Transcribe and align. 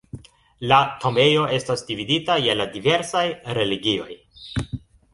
La 0.71 0.79
tombejo 1.03 1.43
estas 1.59 1.85
dividita 1.91 2.39
je 2.47 2.57
la 2.59 2.69
diversaj 2.79 3.25
religioj. 3.61 4.13